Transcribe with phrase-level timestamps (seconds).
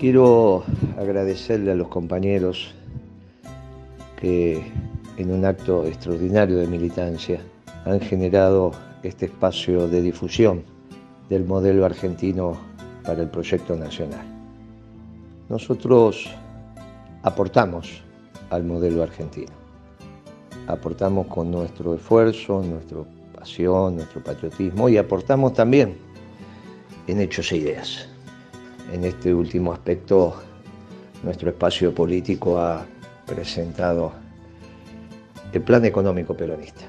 [0.00, 0.64] Quiero
[0.96, 2.72] agradecerle a los compañeros
[4.18, 4.62] que
[5.18, 7.42] en un acto extraordinario de militancia
[7.84, 8.72] han generado
[9.02, 10.62] este espacio de difusión
[11.28, 12.56] del modelo argentino
[13.04, 14.24] para el proyecto nacional.
[15.50, 16.30] Nosotros
[17.22, 18.02] aportamos
[18.48, 19.52] al modelo argentino,
[20.66, 23.00] aportamos con nuestro esfuerzo, nuestra
[23.38, 25.98] pasión, nuestro patriotismo y aportamos también
[27.06, 28.09] en hechos e ideas.
[28.92, 30.34] En este último aspecto,
[31.22, 32.84] nuestro espacio político ha
[33.24, 34.12] presentado
[35.52, 36.82] el plan económico peronista,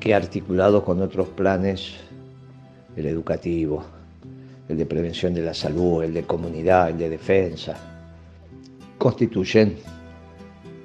[0.00, 1.96] que articulado con otros planes,
[2.96, 3.84] el educativo,
[4.68, 7.76] el de prevención de la salud, el de comunidad, el de defensa,
[8.96, 9.76] constituyen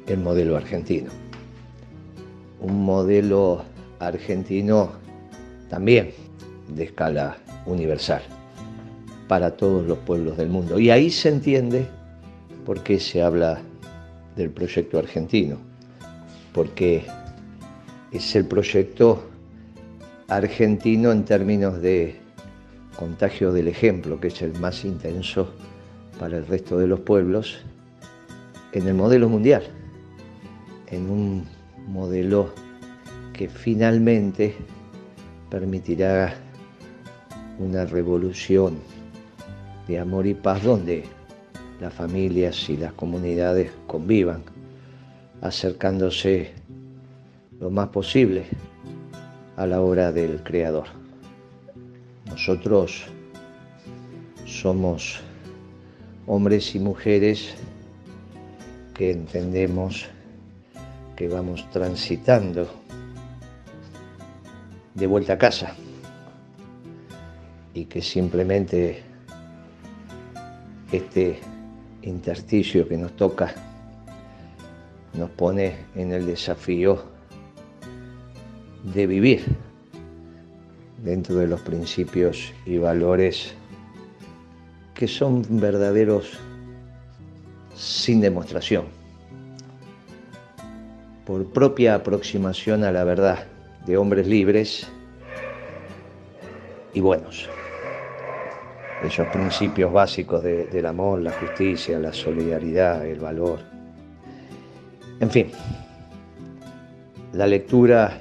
[0.07, 1.09] el modelo argentino.
[2.59, 3.63] Un modelo
[3.99, 4.91] argentino
[5.69, 6.11] también
[6.67, 8.21] de escala universal
[9.27, 10.79] para todos los pueblos del mundo.
[10.79, 11.87] Y ahí se entiende
[12.65, 13.61] por qué se habla
[14.35, 15.57] del proyecto argentino,
[16.53, 17.05] porque
[18.11, 19.23] es el proyecto
[20.27, 22.15] argentino en términos de
[22.95, 25.53] contagio del ejemplo, que es el más intenso
[26.19, 27.59] para el resto de los pueblos,
[28.71, 29.63] en el modelo mundial,
[30.87, 31.47] en un
[31.87, 32.53] modelo
[33.33, 34.55] que finalmente
[35.49, 36.33] permitirá
[37.59, 38.77] una revolución
[39.87, 41.03] de amor y paz donde
[41.79, 44.43] las familias y las comunidades convivan,
[45.41, 46.53] acercándose
[47.59, 48.45] lo más posible
[49.57, 50.87] a la obra del Creador.
[52.25, 53.03] Nosotros
[54.45, 55.19] somos
[56.25, 57.53] hombres y mujeres
[58.93, 60.05] que entendemos
[61.15, 62.67] que vamos transitando
[64.93, 65.75] de vuelta a casa
[67.73, 69.03] y que simplemente
[70.93, 71.39] este
[72.03, 73.53] intersticio que nos toca
[75.13, 77.03] nos pone en el desafío
[78.93, 79.43] de vivir
[81.03, 83.53] dentro de los principios y valores
[84.93, 86.31] que son verdaderos
[87.75, 88.85] sin demostración,
[91.25, 93.47] por propia aproximación a la verdad
[93.85, 94.87] de hombres libres
[96.93, 97.49] y buenos.
[99.03, 103.59] Esos principios básicos del amor, la justicia, la solidaridad, el valor.
[105.19, 105.51] En fin,
[107.33, 108.17] la lectura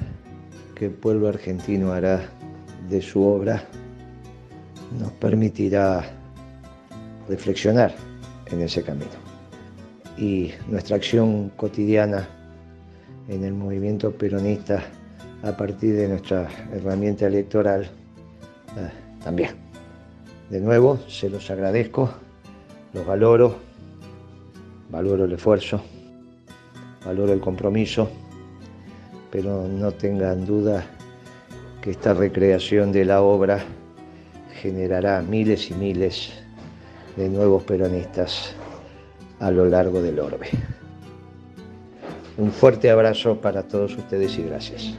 [0.74, 2.20] que el pueblo argentino hará
[2.88, 3.62] de su obra
[4.98, 6.04] nos permitirá
[7.28, 7.94] reflexionar
[8.50, 9.10] en ese camino.
[10.18, 12.28] Y nuestra acción cotidiana
[13.28, 14.82] en el movimiento peronista
[15.42, 18.90] a partir de nuestra herramienta electoral eh,
[19.22, 19.61] también.
[20.52, 22.12] De nuevo, se los agradezco,
[22.92, 23.56] los valoro,
[24.90, 25.82] valoro el esfuerzo,
[27.04, 28.08] valoro el compromiso
[29.32, 30.84] pero no tengan duda
[31.80, 33.60] que esta recreación de la obra
[34.60, 36.30] generará miles y miles
[37.16, 38.54] de nuevos peronistas
[39.40, 40.50] a lo largo del orbe.
[42.36, 44.94] Un fuerte abrazo para todos ustedes y gracias.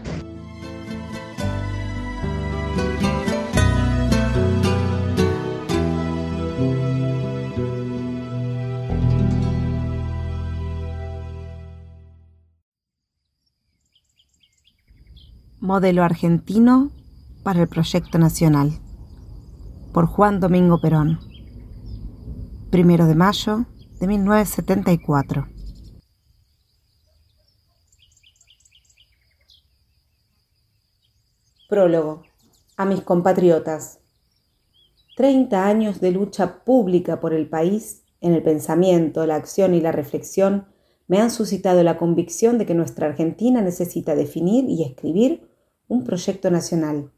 [15.63, 16.91] Modelo argentino
[17.41, 18.81] para el proyecto nacional.
[19.93, 21.21] Por Juan Domingo Perón.
[22.69, 23.65] Primero de mayo
[23.97, 25.47] de 1974.
[31.69, 32.23] Prólogo.
[32.75, 33.99] A mis compatriotas.
[35.15, 39.93] Treinta años de lucha pública por el país, en el pensamiento, la acción y la
[39.93, 40.67] reflexión,
[41.07, 45.52] me han suscitado la convicción de que nuestra Argentina necesita definir y escribir
[45.87, 47.11] un proyecto nacional.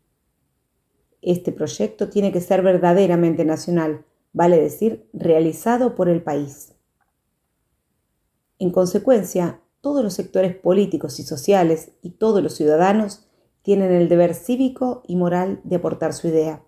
[1.22, 6.74] Este proyecto tiene que ser verdaderamente nacional, vale decir, realizado por el país.
[8.60, 13.28] En consecuencia, todos los sectores políticos y sociales y todos los ciudadanos
[13.62, 16.64] tienen el deber cívico y moral de aportar su idea.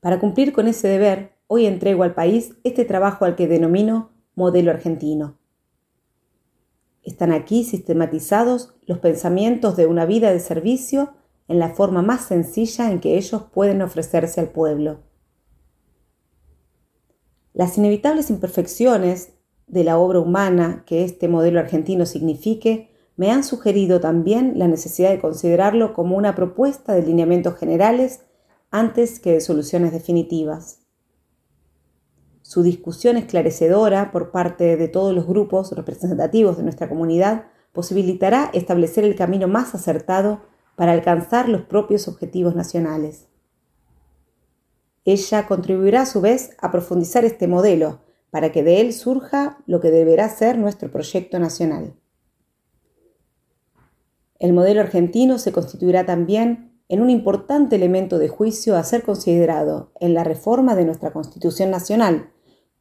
[0.00, 4.70] Para cumplir con ese deber, hoy entrego al país este trabajo al que denomino modelo
[4.70, 5.37] argentino.
[7.08, 11.14] Están aquí sistematizados los pensamientos de una vida de servicio
[11.48, 14.98] en la forma más sencilla en que ellos pueden ofrecerse al pueblo.
[17.54, 19.32] Las inevitables imperfecciones
[19.66, 25.08] de la obra humana que este modelo argentino signifique me han sugerido también la necesidad
[25.08, 28.20] de considerarlo como una propuesta de lineamientos generales
[28.70, 30.77] antes que de soluciones definitivas.
[32.48, 39.04] Su discusión esclarecedora por parte de todos los grupos representativos de nuestra comunidad posibilitará establecer
[39.04, 40.40] el camino más acertado
[40.74, 43.26] para alcanzar los propios objetivos nacionales.
[45.04, 48.00] Ella contribuirá a su vez a profundizar este modelo
[48.30, 51.96] para que de él surja lo que deberá ser nuestro proyecto nacional.
[54.38, 59.92] El modelo argentino se constituirá también en un importante elemento de juicio a ser considerado
[60.00, 62.32] en la reforma de nuestra Constitución Nacional,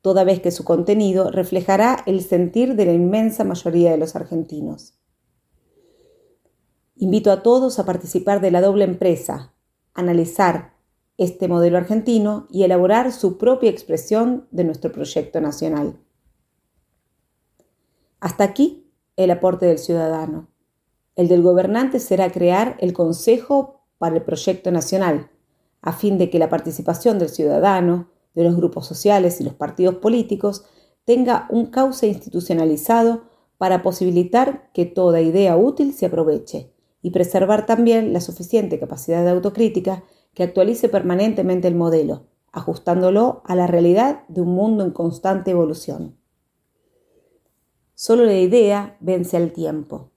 [0.02, 4.94] toda vez que su contenido reflejará el sentir de la inmensa mayoría de los argentinos.
[6.96, 9.54] Invito a todos a participar de la doble empresa,
[9.94, 10.74] analizar
[11.18, 16.00] este modelo argentino y elaborar su propia expresión de nuestro proyecto nacional.
[18.20, 20.48] Hasta aquí el aporte del ciudadano.
[21.16, 25.32] El del gobernante será crear el Consejo para el Proyecto Nacional,
[25.82, 29.96] a fin de que la participación del ciudadano, de los grupos sociales y los partidos
[29.96, 30.64] políticos
[31.06, 33.24] tenga un cauce institucionalizado
[33.58, 39.32] para posibilitar que toda idea útil se aproveche y preservar también la suficiente capacidad de
[39.32, 40.04] autocrítica
[40.36, 46.16] que actualice permanentemente el modelo, ajustándolo a la realidad de un mundo en constante evolución.
[47.96, 50.12] Solo la idea vence al tiempo.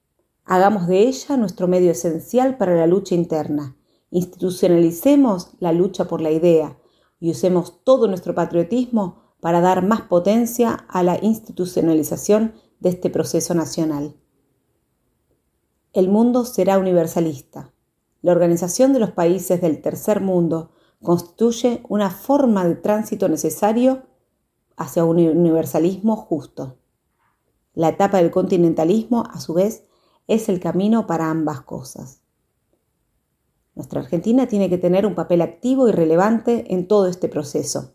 [0.45, 3.77] Hagamos de ella nuestro medio esencial para la lucha interna.
[4.11, 6.77] Institucionalicemos la lucha por la idea
[7.21, 13.55] y usemos todo nuestro patriotismo para dar más potencia a la institucionalización de este proceso
[13.55, 14.17] nacional.
[15.93, 17.73] El mundo será universalista.
[18.23, 20.71] La Organización de los Países del Tercer Mundo
[21.03, 24.03] constituye una forma de tránsito necesario
[24.77, 26.79] hacia un universalismo justo.
[27.75, 29.85] La etapa del continentalismo, a su vez,
[30.27, 32.20] es el camino para ambas cosas.
[33.81, 37.95] Nuestra Argentina tiene que tener un papel activo y relevante en todo este proceso,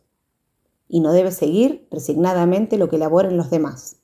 [0.88, 3.98] y no debe seguir resignadamente lo que elaboren los demás.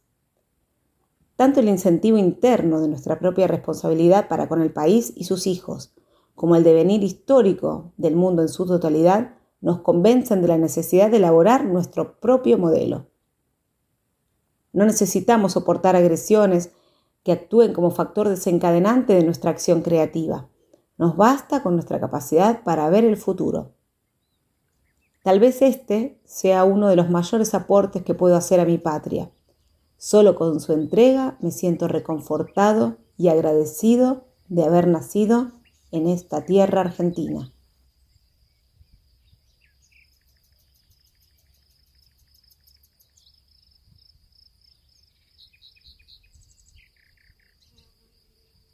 [1.37, 5.95] Tanto el incentivo interno de nuestra propia responsabilidad para con el país y sus hijos,
[6.35, 11.17] como el devenir histórico del mundo en su totalidad, nos convencen de la necesidad de
[11.17, 13.07] elaborar nuestro propio modelo.
[14.71, 16.73] No necesitamos soportar agresiones
[17.23, 20.50] que actúen como factor desencadenante de nuestra acción creativa.
[21.01, 23.71] Nos basta con nuestra capacidad para ver el futuro.
[25.23, 29.31] Tal vez este sea uno de los mayores aportes que puedo hacer a mi patria.
[29.97, 35.47] Solo con su entrega me siento reconfortado y agradecido de haber nacido
[35.89, 37.51] en esta tierra argentina.